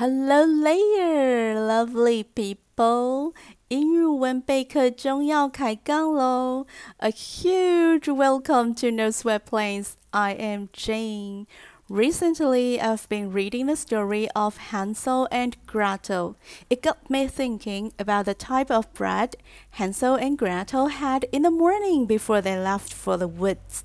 [0.00, 3.34] Hello there, lovely people!
[3.34, 3.34] people！
[3.68, 9.90] 英语文备课中要开杠喽！A huge welcome to No Sweat Plans.
[10.12, 11.46] I am Jane.
[11.90, 16.36] Recently, I've been reading the story of Hansel and Gretel.
[16.70, 19.36] It got me thinking about the type of bread
[19.72, 23.84] Hansel and Gretel had in the morning before they left for the woods.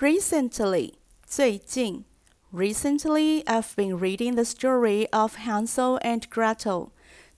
[0.00, 0.94] Recently,
[1.26, 2.07] 最近。
[2.53, 6.89] Recently, I've been reading the story of Hansel and Gretel.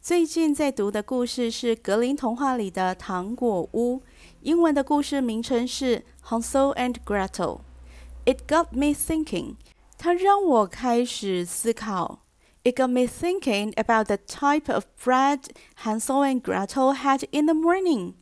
[0.01, 4.03] 最近在读的故事是格林童话里的糖果屋。
[4.41, 9.55] 英文的故事名称是 Hansel and Gretel。It got me thinking.
[9.97, 12.19] 它让我开始思考。
[12.63, 15.45] It got me thinking about the type of bread
[15.83, 18.15] Hansel and Gretel had in the morning.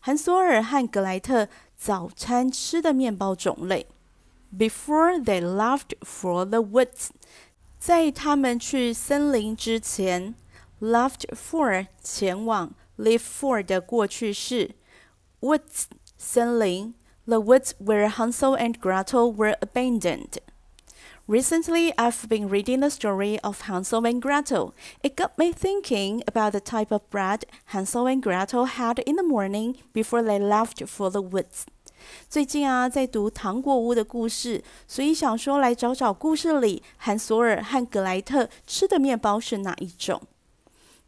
[0.00, 3.86] 韩索尔和格莱特早餐吃的面包种类。
[4.56, 7.10] before they left for the woods，
[7.78, 10.34] 在他们去森林之前，
[10.80, 14.74] left for 前往，leave for 的过去式，
[15.40, 15.84] woods
[16.16, 16.94] 森林，
[17.26, 20.38] the woods where Hansel and Gretel were abandoned.
[21.28, 24.72] Recently, I've been reading the story of Hansel and Gretel.
[25.02, 29.22] It got me thinking about the type of bread Hansel and Gretel had in the
[29.22, 31.66] morning before they left for the woods.
[32.28, 40.20] 最近啊，在读《糖果屋》的故事，所以想说来找找故事里韩索尔和格莱特吃的面包是哪一种。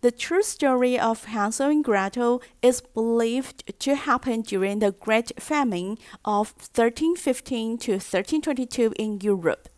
[0.00, 5.98] The true story of Hansel and Gretel is believed to happen during the Great Famine
[6.22, 9.68] of 1315 to 1322 in Europe.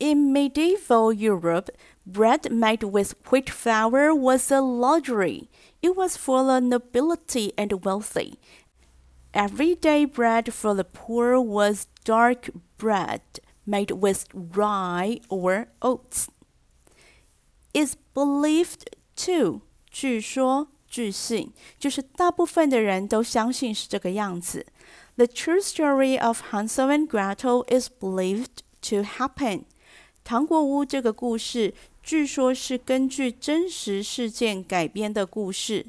[0.00, 1.70] In medieval Europe,
[2.04, 5.48] bread made with wheat flour was a luxury.
[5.80, 8.40] It was for the nobility and wealthy,
[9.34, 13.20] Everyday bread for the poor was dark bread
[13.64, 16.28] made with rye or oats.
[17.72, 19.62] It's believed too.
[19.88, 24.66] 据说、据信，就是大部分的人都相信是这个样子。
[25.16, 29.64] The true story of Hansel and Gretel is believed to happen.
[30.24, 35.86] 糖果屋这个故事，据说是根据真实事件改编的故事。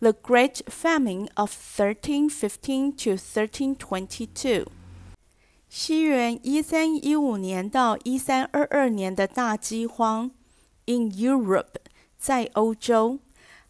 [0.00, 4.66] the Great Famine of 1315 to 1322.
[5.68, 10.30] 西元一三一五年到一三二二年的大饥荒，
[10.86, 11.76] in Europe，
[12.18, 13.20] 在欧洲，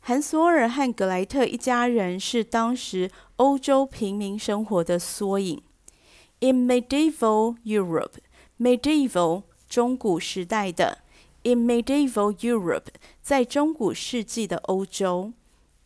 [0.01, 5.63] 韩索尔和格莱特一家人是当时欧洲平民生活的缩影。
[6.41, 10.99] In medieval Europe，medieval 中古时代的，
[11.45, 12.89] in medieval Europe，
[13.21, 15.33] 在中古世纪的欧洲。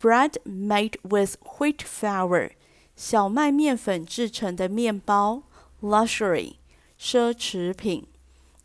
[0.01, 2.51] bread made with wheat flour，
[2.95, 5.43] 小麦面粉制成的面包，
[5.81, 6.55] luxury，
[7.01, 8.07] 奢侈品。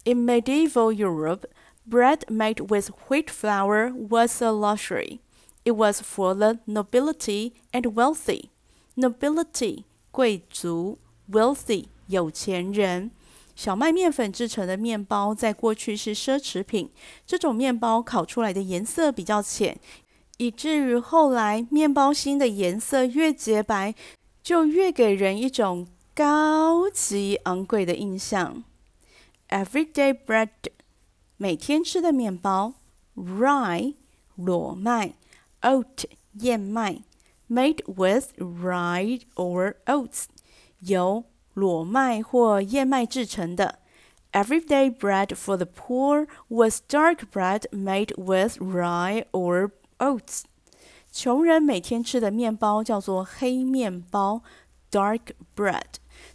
[0.04, 1.46] In medieval Europe,
[1.90, 5.20] bread made with wheat flour was a luxury.
[5.64, 8.50] It was for the nobility and wealthy.
[8.96, 10.98] Nobility 贵族，
[11.30, 13.12] wealthy 有钱人。
[13.56, 16.90] 小麦面粉制成的面包在过去是奢侈品。
[17.28, 19.78] 这种面包烤出来的颜色比较浅，
[20.39, 23.95] 以至于后来面包芯的颜色越洁白，
[24.43, 28.65] 就越给人一种高级昂贵的印象。
[29.49, 30.49] Everyday bread，
[31.37, 32.75] 每天吃的面包
[33.17, 33.95] ；rye，
[34.35, 35.15] 裸麦
[35.63, 36.05] ；oat，
[36.41, 37.03] 燕麦
[37.49, 40.25] ；made with rye or oats，
[40.81, 41.25] 由
[41.55, 43.79] 裸麦或燕麦制成的。
[44.33, 50.43] Everyday bread for the poor was dark bread made with rye or Oats，
[51.11, 54.43] 穷人每天吃的面包叫做黑面包
[54.91, 55.21] （dark
[55.55, 55.83] bread）。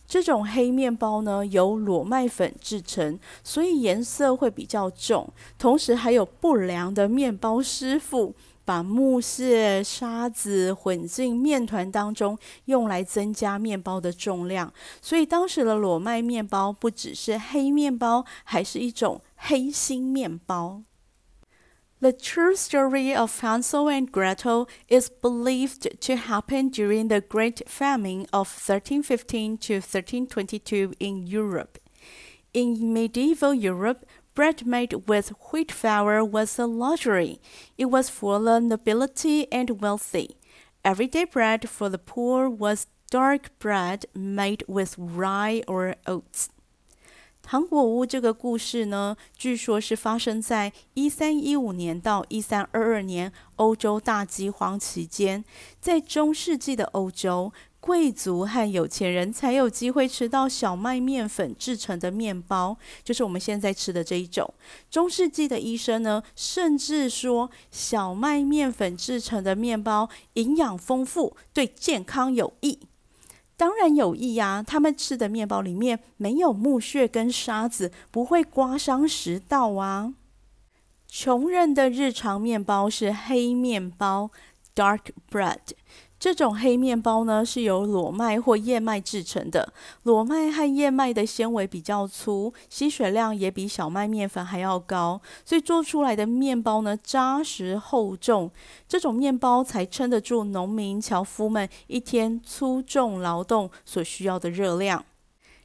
[0.08, 5.32] 这种黑面包呢，由裸麦粉制成，所以颜色会比较重。
[5.58, 8.36] 同时，还有不良的面包师傅
[8.66, 14.72] 把木屑、沙子混进面团当中，用来增加面包的重量。
[15.02, 20.82] 所以，当时的裸麦面包不只是黑面包，还是一种黑心面包。
[22.02, 28.48] The true story of Hansel and Gretel is believed to happen during the Great Famine of
[28.48, 31.78] 1315 to 1322 in Europe.
[32.56, 34.04] In medieval Europe,
[34.34, 37.40] bread made with wheat flour was a luxury.
[37.78, 40.38] It was for the nobility and wealthy.
[40.84, 46.50] Everyday bread for the poor was dark bread made with rye or oats.
[47.52, 55.44] 糖果屋这个故事呢，据说是发生在一三一五年到一三二二年欧洲大饥荒期间，
[55.82, 57.52] 在中世纪的欧洲。
[57.82, 64.54] 贵族和有钱人才有机会吃到小麦面粉制成的面包，就是我们现在吃的这一种。
[64.92, 72.80] 中世纪的医生呢，甚至说小麦面粉制成的面包营养丰富，对健康有益。
[73.62, 80.16] 当然有益呀，他们吃的面包里面没有木屑跟沙子，不会刮伤食道啊。
[81.08, 84.32] 穷人的日常面包是黑面包
[84.74, 85.60] （dark bread）。
[86.22, 89.74] 这种黑面包呢，是由裸麦或燕麦制成的。
[90.04, 98.52] 裸麦和燕麦的纤维比较粗，吸水量也比小麦面粉还要高，所以做出来的面包呢，扎实厚重。
[98.88, 105.04] 这种面包才撑得住农民樵夫们一天粗重劳动所需要的热量。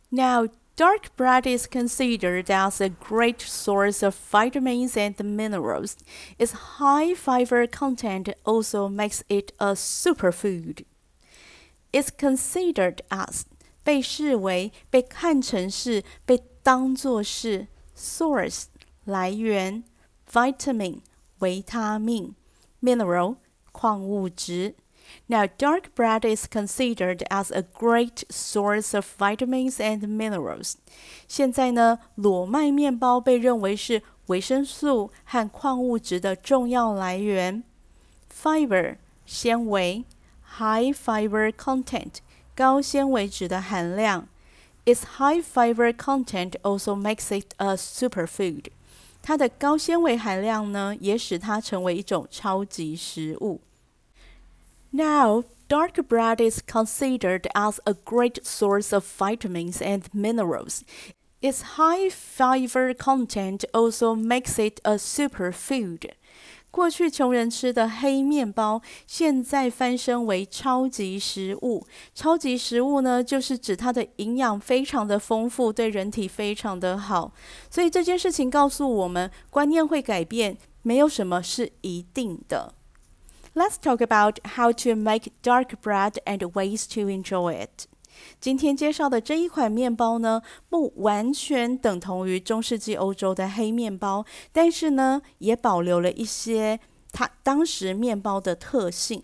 [0.08, 0.48] Now.
[0.77, 5.95] Dark bread is considered as a great source of vitamins and minerals.
[6.39, 10.85] Its high fiber content also makes it a superfood.
[11.91, 13.43] It's considered as
[13.83, 18.63] 被视为、被看成是、被当作是 source
[19.05, 19.83] 来源，
[20.31, 21.01] vitamin
[21.39, 22.33] 维他命，
[22.81, 23.35] mineral
[23.71, 24.75] 矿物质。
[25.27, 30.75] now, dark bread is considered as a great source of vitamins and minerals.
[31.27, 37.63] 现在呢，裸麦面包被认为是维生素和矿物质的重要来源。
[38.33, 40.05] Fiber 纤维，
[40.57, 42.15] high fiber content
[42.55, 44.27] 高纤维质的含量。
[44.85, 48.65] Its high fiber content also makes it a superfood.
[49.21, 53.61] 它的高纤维含量呢，也使它成为一种超级食物。
[54.91, 60.83] now, dark bread is considered as a great source of vitamins and minerals.
[61.41, 66.11] Its high fiber content also makes it a superfood.
[66.69, 71.85] 过去穷人吃的黑面包，现在翻身为超级食物。
[72.13, 77.33] 超级食物呢，就是指它的营养非常的丰富，对人体非常的好。
[77.69, 82.74] 所以这件事情告诉我们，观念会改变，没有什么是一定的。
[83.55, 87.87] Let's talk about how to make dark bread and ways to enjoy it.
[88.39, 96.79] 今天介绍的这一款面包呢，不完全等同于中世纪欧洲的黑面包，但是呢，也保留了一些
[97.11, 99.23] 它当时面包的特性。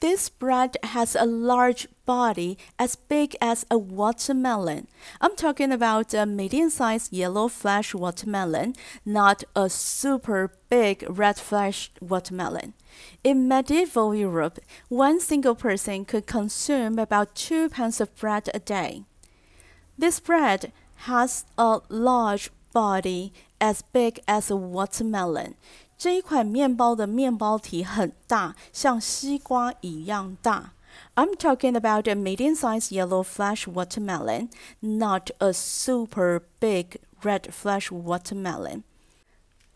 [0.00, 4.86] This bread has a large body as big as a watermelon.
[5.18, 8.74] I'm talking about a medium sized yellow flesh watermelon,
[9.04, 12.74] not a super big red flesh watermelon.
[13.22, 14.58] In medieval Europe,
[14.88, 19.04] one single person could consume about two pounds of bread a day.
[19.98, 20.72] This bread
[21.06, 25.54] has a large body as big as a watermelon.
[25.96, 30.72] 这一款面包的面包体很大，像西瓜一样大。
[31.14, 34.48] I'm talking about a medium-sized yellow flesh watermelon,
[34.80, 38.82] not a super big red flesh watermelon.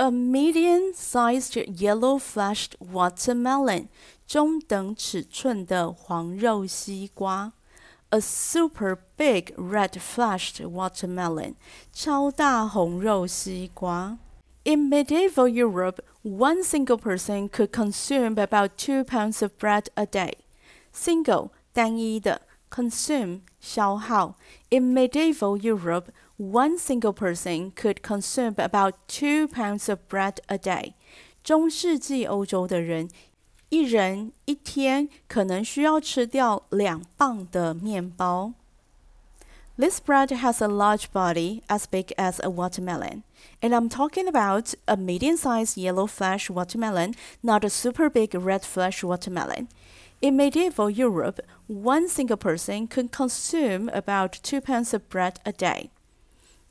[0.03, 3.89] A medium-sized yellow fleshed watermelon，
[4.27, 7.53] 中等尺寸的黄肉西瓜。
[8.11, 11.55] A super big red fleshed watermelon，
[11.93, 14.19] 超大红肉西瓜。
[14.69, 20.35] in medieval Europe, one single person could consume about two pounds of bread a day.
[20.95, 22.43] Single 单一的
[22.73, 24.37] consume 消耗.
[24.71, 30.95] In medieval Europe, one single person could consume about two pounds of bread a day.
[31.43, 33.09] 中世纪欧洲的人，
[33.71, 38.53] 一人一天可能需要吃掉两磅的面包。
[39.79, 43.23] this bread has a large body as big as a watermelon.
[43.63, 47.15] And I'm talking about a medium sized yellow flesh watermelon,
[47.45, 49.69] not a super big red flesh watermelon.
[50.24, 55.92] In medieval Europe, one single person could consume about two pounds of bread a day.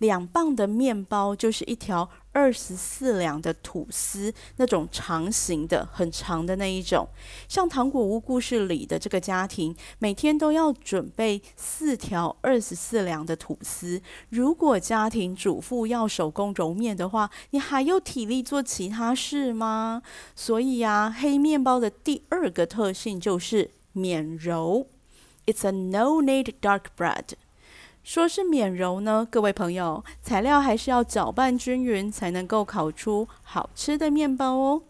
[0.03, 7.09] 两磅的面包就是一条二十四两的吐司，那种长形的、很长的那一种。
[7.49, 14.03] 像糖果屋故事里的这个家庭，每天都要准备四条二十四两的吐司。
[14.31, 20.03] 如果家庭主妇要手工揉面的话，你还有体力做其他事吗？
[20.35, 24.89] 所以呀，黑面包的第二个特性就是免揉。
[25.47, 27.35] It's a no-knead dark bread.
[28.03, 34.83] 说是免揉呢，各位朋友，材料还是要搅拌均匀，才能够烤出好吃的面包哦。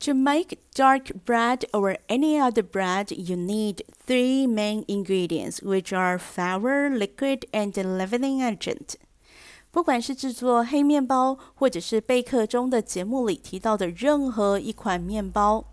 [0.00, 6.18] To make dark bread or any other bread, you need three main ingredients, which are
[6.18, 8.94] flour, liquid, and leavening agent.
[9.70, 15.64] 不管是制作黑面包，或者是备课中的节目里提到的任何一款面包，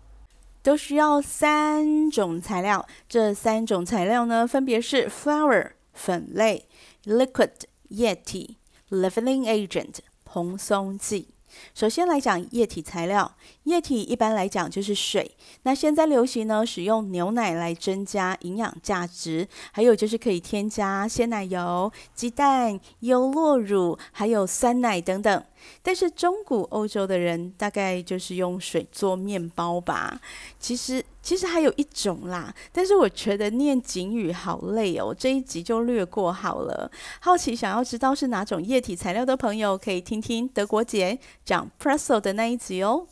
[0.62, 2.86] 都需要三种材料。
[3.08, 6.68] 这三种材料呢，分别是 flour 粉类、
[7.06, 7.50] liquid
[7.88, 8.58] 液体、
[8.90, 11.28] ，leveling agent 蓬松剂。
[11.74, 15.30] 首先来讲液体材料，液体一般来讲就是水。
[15.62, 25.44] 那现在流行呢，使用牛奶来增加营养价值，还有就是可以添加鲜奶油、鸡蛋、优酪乳，还有酸奶等等。
[25.82, 30.20] 但是中古欧洲的人大概就是用水做面包吧。
[30.60, 36.88] 其实其实还有一种啦，但是我觉得念警语好累哦，这一集就略过好了。
[37.18, 43.08] 好奇想要知道是哪种液体材料的朋友，可以听听德国姐讲 Presso 的那一集哦。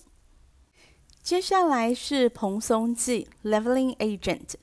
[1.24, 4.54] 接下来是蓬松剂 （Leveling Agent）。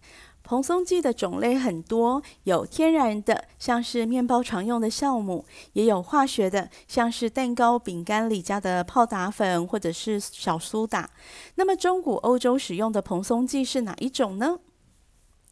[0.52, 11.10] 蓬松剂的种类很多，有天然的，像是面包常用的酵母；也有化学的，像是蛋糕、饼干里加的泡打粉或者是小苏打。
[11.56, 14.60] 那么中古欧洲使用的蓬松剂是哪一种呢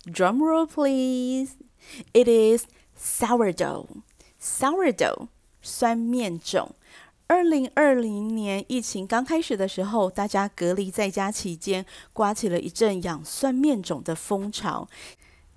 [0.03, 1.53] ？Drum roll, please.
[2.11, 2.65] It is
[3.01, 3.85] sourdough.
[4.37, 5.29] Sourdough，
[5.61, 6.75] 酸面种。
[7.31, 14.87] 二零二零年疫情刚开始的时候，大家隔离在家期间，刮起了一阵养酸面种的风潮。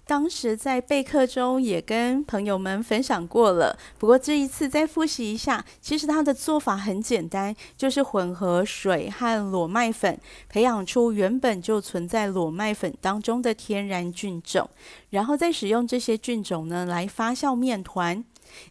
[0.05, 14.69] 当时在备课中也跟朋友们分享过了，不过这一次再复习一下，其实它的做法很简单，就是混合水和裸麦粉，培养出原本就存在裸麦粉当中的天然菌种，
[15.09, 18.23] 然后再使用这些菌种呢来发酵面团。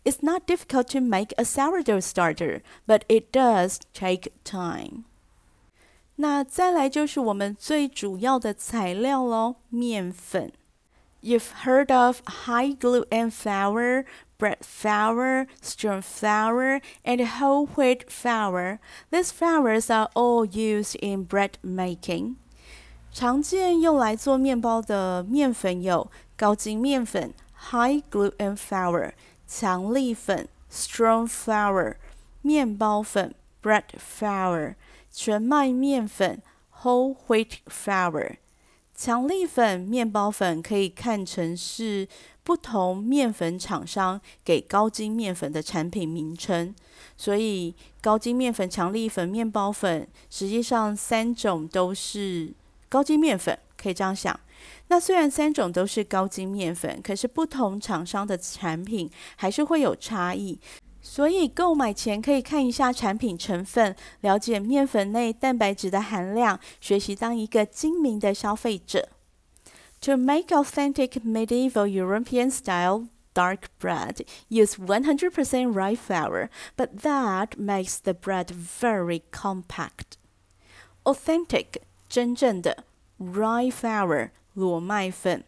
[0.04, 5.04] It's not difficult to make a sourdough starter, but it does take time.
[6.16, 10.52] 那再来就是我们最主要的材料喽，面粉。
[11.22, 14.04] You've heard of high gluten flour,
[14.38, 18.78] bread flour, strong flour, and whole wheat flour.
[19.10, 22.36] These flours are all used in bread making.
[23.12, 27.34] 常见用来做面包的面粉有高筋面粉
[27.70, 29.12] （high gluten flour）。
[29.53, 31.95] 强力粉 （strong flour）、
[32.41, 34.75] 面包粉 （bread flour）、
[35.11, 36.41] 全麦面粉
[36.81, 38.37] （whole wheat flour）。
[38.95, 42.07] 强力粉、面包粉可以看成是
[42.43, 46.73] 不同面粉厂商给高筋面粉的产品名称，
[47.17, 52.53] 所以高筋面粉、强力粉、面包粉，实际上三种都是
[52.87, 54.39] 高筋面粉，可以这样想。
[54.88, 60.58] 那虽然三种都是高筋面粉，可是不同厂商的产品还是会有差异。
[61.00, 69.08] 所以购买前可以看一下产品成分，了解面粉内蛋白质的含量，学习当一个精明的消费者。
[70.02, 78.12] To make authentic medieval European style dark bread, use 100% rye flour, but that makes the
[78.12, 80.18] bread very compact.
[81.04, 82.84] Authentic 真正的
[83.18, 85.44] rye flour 裸麦粉。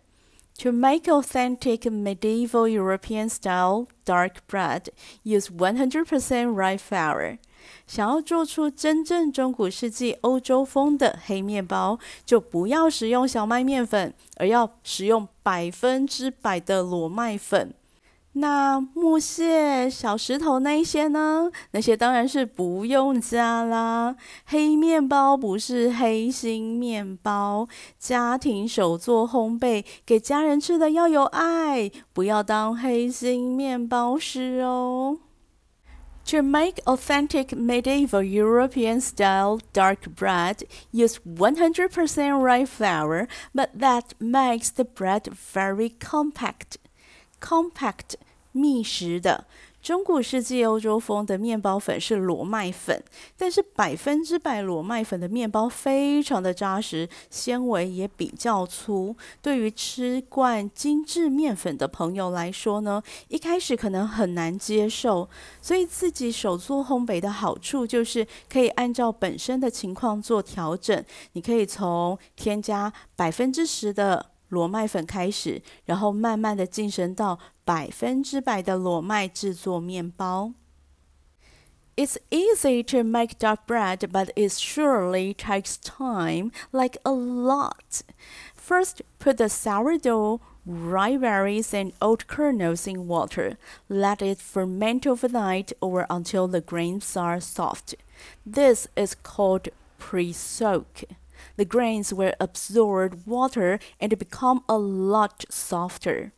[0.61, 4.88] To make authentic medieval European style dark bread,
[5.23, 7.38] use 100% rye flour.
[7.87, 17.73] 想要做出真正中古世纪欧洲风的黑面包，就不要使用小麦面粉，而要使用百分之百的裸麦粉。
[18.36, 21.52] 那木屑、小石头那些呢？
[21.72, 24.16] 那些当然是不用加啦。
[24.46, 27.68] 黑面包不是黑心面包，
[28.00, 35.20] 家庭手做烘焙，给家人吃的要有爱，不要当黑心面包师哦。
[36.28, 44.86] To make authentic medieval European style dark bread, use 100% rye flour, but that makes the
[44.86, 45.24] bread
[45.54, 46.78] very compact.
[47.44, 48.14] Compact
[48.54, 49.46] 密实的
[49.82, 53.04] 中古世纪欧洲风的面包粉是裸麦粉，
[53.36, 59.14] 但是百分之百裸麦粉的面包非常的扎实，纤维也比较粗。
[59.42, 65.28] 对于吃惯精致面粉的朋友来说呢，一开始可能很难接受。
[65.62, 71.04] 所以自己手做烘焙的好处就是可以按照本身的情况做调整。
[71.34, 74.33] 你可以从添加百分之十的。
[74.53, 80.53] 裸麦粉开始，然后慢慢的晋升到百分之百的裸麦制作面包。
[81.97, 88.03] It's easy to make dark bread, but it surely takes time, like a lot.
[88.55, 93.57] First, put the sourdough, rye berries, and oat kernels in water.
[93.88, 97.97] Let it ferment overnight or until the grains are soft.
[98.47, 101.03] This is called pre-soak.
[101.58, 106.32] the grains will absorb water and become a lot softer.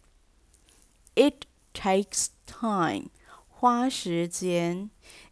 [1.16, 3.10] It takes time.
[3.50, 4.90] 花时间.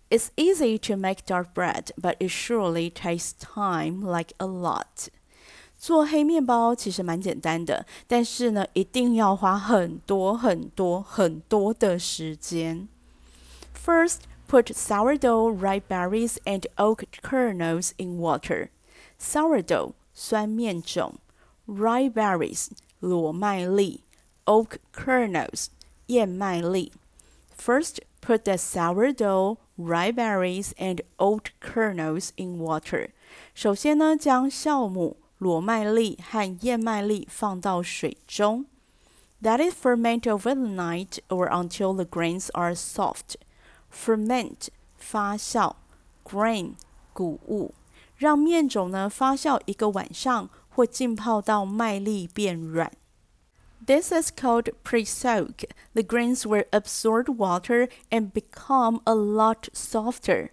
[0.10, 5.10] It's easy to make dark bread, but it surely takes time, like a lot.
[5.78, 12.88] 做黑面包其实蛮简单的，但是呢，一定要花很多很多很多的时间。
[13.76, 18.70] First, put sourdough rye berries and oat kernels in water
[19.24, 21.16] sourdough 酸面种
[21.66, 22.68] ，rye berries
[23.00, 24.04] 裸麦粒
[24.46, 25.68] ，oat kernels
[26.08, 26.92] 燕麦粒。
[27.58, 33.12] First, put the sourdough, rye berries, and oat kernels in water.
[33.54, 38.66] 首先呢，将酵母、裸麦粒和燕麦粒放到水中。
[39.42, 43.36] That is ferment overnight or until the grains are soft.
[43.92, 45.76] Ferment 发酵
[46.24, 46.76] ，grain
[47.14, 47.74] 谷物。
[48.23, 52.93] 让面种呢发酵一个晚上或浸泡到麦粒变软。
[53.87, 55.69] This is called pre-soak.
[55.95, 60.51] The grains will absorb water and become a lot softer.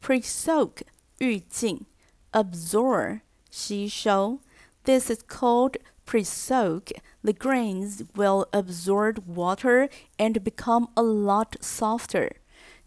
[0.00, 0.82] Pre-soak
[1.18, 1.86] 预浸，
[2.32, 4.40] absorb 吸收。
[4.84, 6.92] This is called pre-soak.
[7.22, 9.88] The grains will absorb water
[10.18, 12.36] and become a lot softer.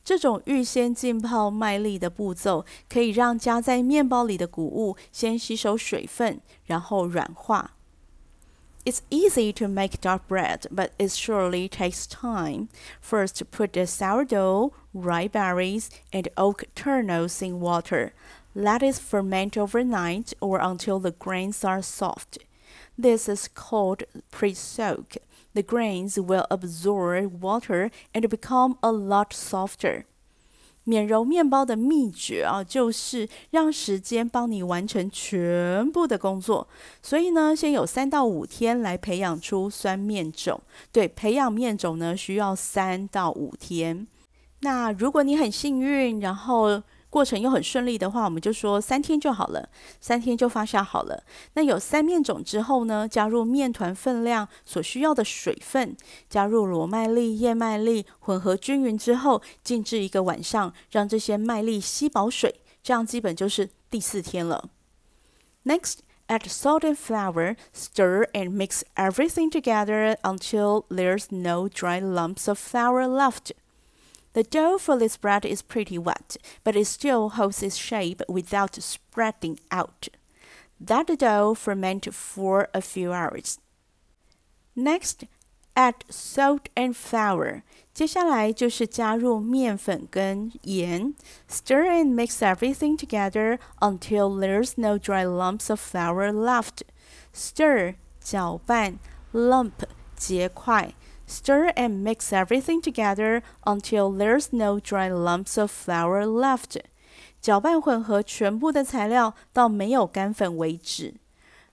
[0.04, 7.72] 这种预先浸泡麦粒的步骤，可以让加在面包里的谷物先吸收水分，然后软化。
[8.84, 12.66] It's easy to make dark bread, but it surely takes time.
[13.00, 18.10] First, put the sourdough, rye berries, and oat kernels in water.
[18.54, 22.38] Let it ferment overnight or until the grains are soft.
[22.98, 25.16] This is called pre soak
[25.54, 30.04] The grains will absorb water and become a lot softer.
[30.84, 36.66] 免揉面包的秘诀啊，就是让时间帮你完成全部的工作。
[37.00, 40.60] 所以呢，先有三到五天来培养出酸面种。
[40.90, 44.08] 对，培养面种呢，需要三到五天。
[44.62, 46.82] 那如果你很幸运，然后
[47.12, 49.68] 过程又很顺利的话，我们就说三天就好了，
[50.00, 51.22] 三天就发酵好了。
[51.52, 55.94] 那有三面种之后呢，加入面团分量所需要的水分，
[56.30, 64.70] 加入裸麦粒、燕麦粒，混合均匀之后，静置一个晚上，让这些麦粒吸饱水，这样基本就是第四天了。
[65.66, 65.96] Next,
[66.28, 72.58] add salt and flour, stir and mix everything together until there's no dry lumps of
[72.58, 73.52] flour left.
[74.33, 78.75] The dough for this bread is pretty wet, but it still holds its shape without
[78.75, 80.09] spreading out.
[80.79, 83.59] Let the dough ferment for a few hours.
[84.75, 85.23] Next,
[85.75, 87.63] add salt and flour.
[87.95, 91.15] 接下来就是加入面粉跟盐，
[91.49, 96.83] stir and mix everything together until there's no dry lumps of flour left.
[97.33, 98.99] Stir 搅拌，
[99.33, 100.93] lump 结块。
[101.31, 106.79] Stir and mix everything together until there's no dry lumps of flour left.
[107.41, 111.15] 搅拌混合全部的材料到没有干粉为止。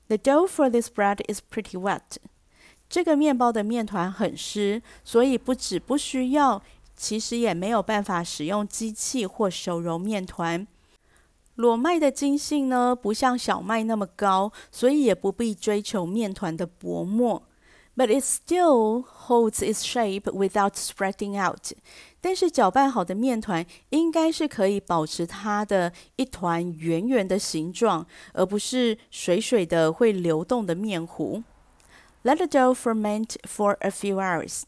[0.08, 2.18] The dough for this bread is pretty wet.
[2.88, 6.62] 这个面包的面团很湿，所以不止不需要，
[6.96, 10.66] 其实也没有办法使用机器或手揉面团。
[11.54, 17.42] 裸麦的筋性呢，不像小麦那么高，所以也不必追求面团的薄膜。
[17.98, 21.72] but it still holds its shape without spreading out.
[22.20, 31.42] 但是搅拌好的面团应该是可以保持它的一团圆圆的形状，而不是水水的会流动的面糊。
[32.22, 34.62] Let the dough ferment for a few hours.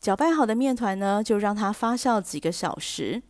[0.00, 3.22] 搅拌好的面团呢，就让它发酵几个小时。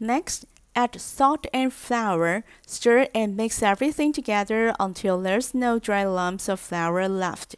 [0.00, 6.48] Next, add salt and flour, stir and mix everything together until there's no dry lumps
[6.48, 7.56] of flour left.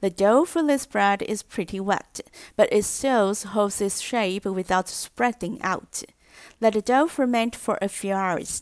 [0.00, 2.20] The dough for this bread is pretty wet,
[2.56, 6.02] but it still holds its shape without spreading out.
[6.60, 8.60] Let the dough ferment for a few hours.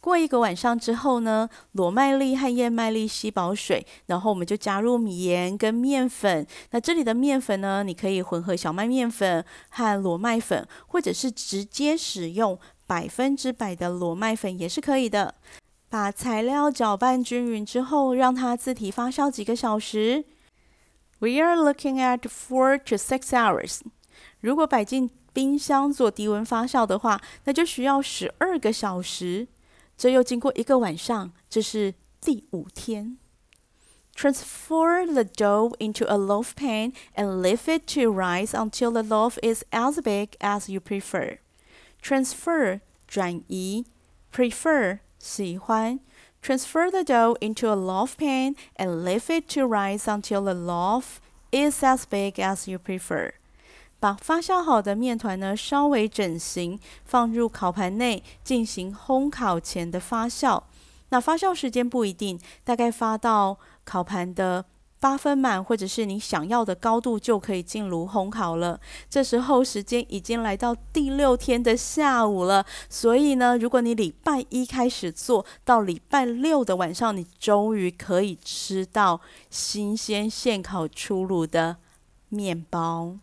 [0.00, 6.46] 过一个晚上之后呢，裸麦粒和燕麦粒吸饱水，然后我们就加入米盐跟面粉。
[6.70, 15.34] 那这里的面粉呢，你可以混合小麦面粉和裸麦粉，或者是直接使用百分之百的裸麦粉也是可以的。
[15.90, 20.24] 把材料搅拌均匀之后，让它自体发酵几个小时。
[21.18, 23.80] We are looking at four to six hours。
[24.40, 29.48] 如果摆进冰箱做低温发酵的话，那就需要十二个小时。
[29.96, 33.16] 这又经过一个晚上，这是第五天。
[34.14, 39.62] Transfer the dough into a loaf pan and leave it to rise until the loaf is
[39.70, 41.38] as big as you prefer.
[42.02, 43.84] Transfer 转移，
[44.32, 45.99] prefer 喜欢。
[46.41, 51.19] Transfer the dough into a loaf pan and leave it to rise until the loaf
[51.51, 53.33] is as big as you prefer.
[53.99, 60.63] 把发酵好的面团呢稍微整形，放入烤盘内进行烘烤前的发酵。
[61.09, 64.65] 那发酵时间不一定，大概发到烤盘的
[65.01, 68.79] 八分满，或者是你想要的高度，就可以进炉烘烤了。
[69.09, 81.77] 这时候时间已经来到第六天的下午了，所以呢，如果你礼拜一开始做到礼拜六的晚上，你终于可以吃到新鲜现烤出炉的
[82.29, 83.17] 面包。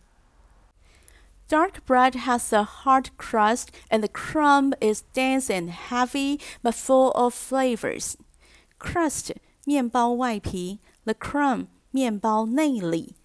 [1.49, 7.13] Dark bread has a hard crust and the crumb is dense and heavy but full
[7.13, 8.15] of flavors.
[8.79, 9.31] Crust
[9.65, 13.16] 面包外皮 ，the crumb 面包内里，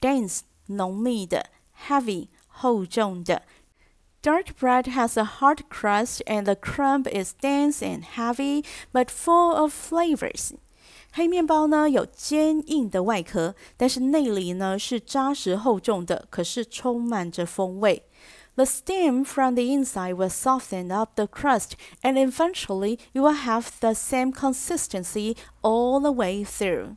[0.00, 1.50] dense 浓密的，
[1.86, 3.42] heavy 厚重的。
[4.22, 9.74] Dark bread has a hard crust and the crumb is dense and heavy but full of
[9.74, 10.52] flavors.
[11.12, 18.04] 黑面包呢有坚硬的外壳，但是内里呢是扎实厚重的，可是充满着风味。
[18.56, 23.92] The steam from the inside will soften up the crust, and eventually you will have the
[23.92, 26.96] same consistency all the way through.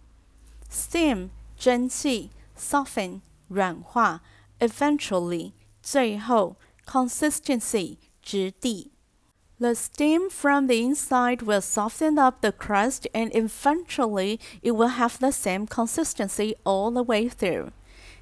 [0.72, 4.22] Steam 蒸汽，soften 软化，
[4.60, 8.92] eventually 最后，consistency 质地。
[9.60, 15.32] the steam from the inside will soften up the crust and eventually it will have the
[15.32, 17.70] same consistency all the way through.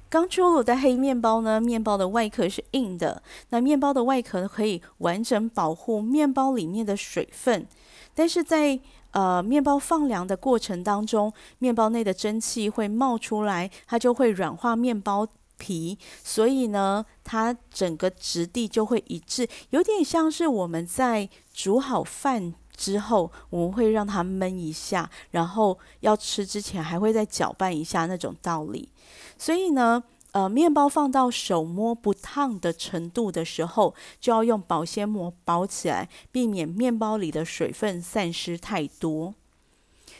[0.08, 7.66] 刚出炉的黑面包呢，面包的外壳是硬的，那面包的外壳可以完整保护面包里面的水分，
[8.14, 8.80] 但是在
[9.11, 15.27] 呃面包放凉的过程当中，面包内的蒸汽会冒出来，它就会软化面包。
[15.63, 28.89] 皮，所以呢，它整个质地就会一致，有点像是我们在煮好饭之后，我们会让它焖一下，然后要吃之前还会再搅拌一下那种道理。
[29.37, 39.35] 所以呢，呃，面包放到手摸不烫的程度的时候，就要用保鲜膜包起来，避免面包里的水分散失太多。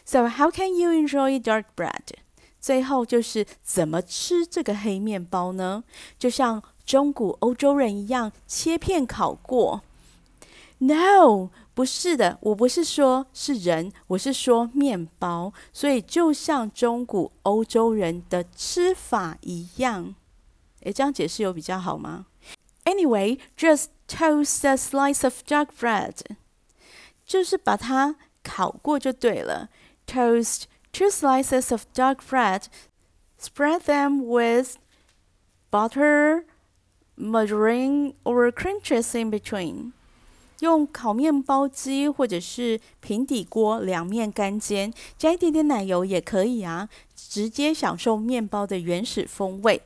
[0.04, 2.16] So how can you enjoy dark bread?
[2.60, 5.84] 最后就是怎么吃这个黑面包呢？
[6.20, 9.82] 就像中古欧洲人一样，切片烤过
[10.80, 15.54] ？No，不是的，我不是说是人，我是说面包。
[15.72, 20.16] 所以就像中古欧洲人的吃法一样。
[20.82, 22.26] 诶，这样解释有比较好吗
[22.86, 26.16] ？Anyway，just toast a slice of dark bread，
[27.26, 29.70] 就是把它烤过就对了。
[30.08, 30.64] Toast。
[30.94, 32.64] two slices of dark bread,
[33.40, 34.76] spread them with
[35.72, 36.44] butter,
[37.18, 39.94] margarine, or cream cheese in between.
[40.62, 49.82] 用烤面包机或者是平底锅两面干煎，加一点点奶油也可以啊，直接享受面包的原始风味。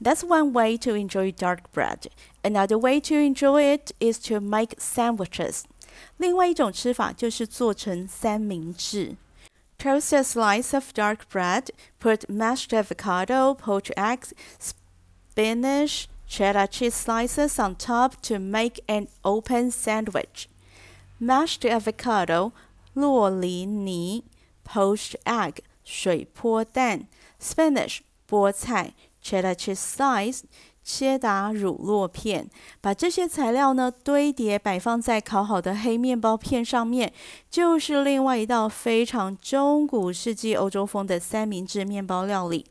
[0.00, 2.06] That's one way to enjoy dark bread.
[2.42, 5.62] Another way to enjoy it is to make sandwiches.
[6.18, 9.16] 另外一种吃法就是做成三明治。
[9.76, 14.30] Toast a slice of dark bread, put mashed avocado, poached eggs,
[14.60, 20.46] spinach, cheddar cheese slices on top to make an open sandwich.
[21.20, 22.52] Mashed avocado,
[22.94, 24.22] 洛梨泥
[24.64, 27.08] poached egg, 水波蛋
[27.40, 30.42] spinach, 菠菜 cheddar cheese slice,
[30.84, 32.48] 切达乳酪片，
[32.80, 37.12] 把这些材料呢堆叠摆放在烤好的黑面包片上面，
[37.50, 42.64] 就是另外一道非常中古世纪欧洲风的三明治面包料理。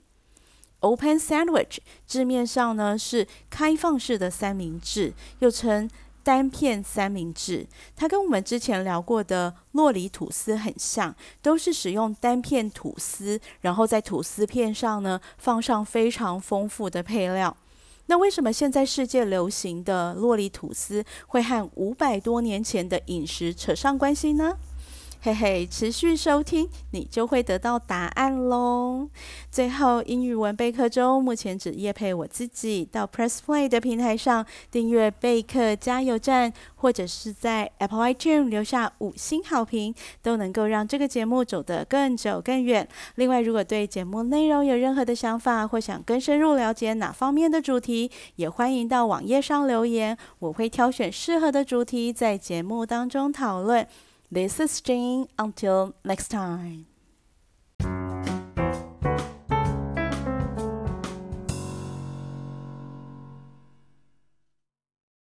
[0.81, 5.89] Open sandwich 字面上呢是开放式的三明治，又称
[6.23, 7.65] 单片三明治。
[7.95, 17.55] 它跟我们之前聊过的洛里吐司很像，都是使用单片吐司，然后在吐司片上呢放上非常丰富的配料。
[18.09, 24.57] 那为什么现在世界流行的洛里吐司会和五百多年前的饮食扯上关系呢？
[25.19, 29.09] 嘿嘿，持续收听，你就会得到答案喽。
[29.51, 42.87] 最后，英语文备课中，目前只业配我自己，到 Press Play 的平台上订阅备课加油站，或者是在 Apple iTunes 留下五星好评，都能够让这个节目走得更久更远。
[43.15, 53.85] 另外，如果对节目内容有任何的想法，或想更深入了解哪方面的主题，也欢迎到网页上留言，我会挑选适合的主题在节目当中讨论。
[54.29, 55.27] This is Jane.
[55.39, 56.87] Until next time.